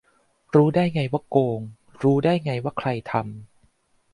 [0.55, 1.59] รู้ได้ไงว่าโกง
[2.03, 3.23] รู้ได้ไงว่าใครทำ?